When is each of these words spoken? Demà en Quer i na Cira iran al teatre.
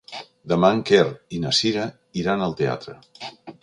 Demà 0.53 0.71
en 0.77 0.81
Quer 0.91 1.03
i 1.39 1.43
na 1.45 1.53
Cira 1.59 1.87
iran 2.25 2.45
al 2.49 2.61
teatre. 2.65 3.01